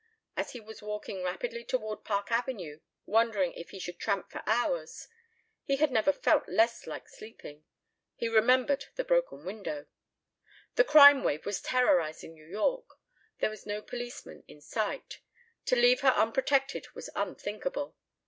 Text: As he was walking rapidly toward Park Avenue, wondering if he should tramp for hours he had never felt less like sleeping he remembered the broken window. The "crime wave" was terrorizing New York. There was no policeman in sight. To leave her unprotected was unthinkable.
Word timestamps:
As 0.35 0.53
he 0.53 0.59
was 0.59 0.81
walking 0.81 1.21
rapidly 1.21 1.63
toward 1.63 2.03
Park 2.03 2.31
Avenue, 2.31 2.79
wondering 3.05 3.53
if 3.53 3.69
he 3.69 3.77
should 3.77 3.99
tramp 3.99 4.31
for 4.31 4.41
hours 4.47 5.07
he 5.63 5.75
had 5.75 5.91
never 5.91 6.11
felt 6.11 6.49
less 6.49 6.87
like 6.87 7.07
sleeping 7.07 7.65
he 8.15 8.27
remembered 8.27 8.85
the 8.95 9.03
broken 9.03 9.45
window. 9.45 9.85
The 10.73 10.85
"crime 10.85 11.23
wave" 11.23 11.45
was 11.45 11.61
terrorizing 11.61 12.33
New 12.33 12.47
York. 12.47 12.97
There 13.41 13.51
was 13.51 13.67
no 13.67 13.79
policeman 13.79 14.43
in 14.47 14.59
sight. 14.59 15.19
To 15.65 15.75
leave 15.75 16.01
her 16.01 16.15
unprotected 16.15 16.87
was 16.95 17.11
unthinkable. 17.15 17.95